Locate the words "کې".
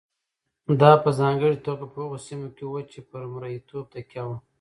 2.55-2.65